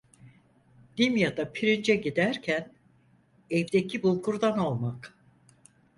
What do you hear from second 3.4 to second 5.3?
evdeki bulgurdan olmak.